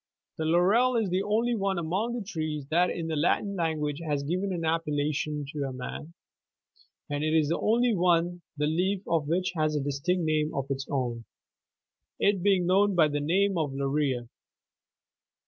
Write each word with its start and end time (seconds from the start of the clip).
91 0.39 0.41
The 0.41 0.51
laurel 0.57 0.95
is 0.95 1.09
the 1.11 1.21
only 1.21 1.53
one 1.53 1.77
among 1.77 2.15
the 2.15 2.25
trees 2.25 2.65
that 2.71 2.89
in 2.89 3.05
the 3.05 3.15
Latin 3.15 3.55
language 3.55 3.99
has 4.03 4.23
given 4.23 4.51
an 4.51 4.65
appellation 4.65 5.45
to 5.53 5.65
a 5.65 5.71
man,92 5.73 6.05
and 7.11 7.23
it 7.23 7.35
is 7.35 7.49
the 7.49 7.59
only 7.59 7.93
one 7.93 8.41
the 8.57 8.65
leaf 8.65 9.03
of 9.07 9.27
which 9.27 9.51
has 9.55 9.75
a 9.75 9.79
distinct 9.79 10.23
name 10.25 10.55
of 10.55 10.71
its 10.71 10.87
own,— 10.89 11.25
it 12.19 12.41
being 12.41 12.65
known 12.65 12.95
by 12.95 13.07
the 13.09 13.19
name 13.19 13.59
of 13.59 13.75
"laurea." 13.75 14.27